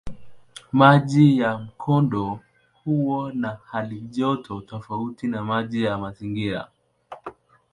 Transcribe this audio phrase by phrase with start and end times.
[0.71, 2.39] Maji ya mkondo
[2.83, 6.67] huwa na halijoto tofauti na maji ya mazingira.